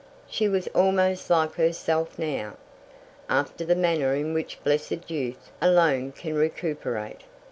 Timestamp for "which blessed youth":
4.33-5.51